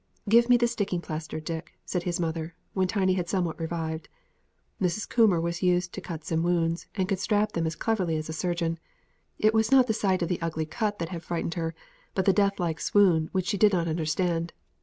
[0.27, 4.09] "Give me the sticking plaster, Dick," said his mother, when Tiny had somewhat revived.
[4.81, 5.07] Mrs.
[5.07, 8.27] Coomber was used to cuts and wounds, and could strap them up as cleverly as
[8.27, 8.79] a surgeon.
[9.37, 11.75] It was not the sight of the ugly cut that had frightened her,
[12.15, 14.53] but the death like swoon, which she did not understand.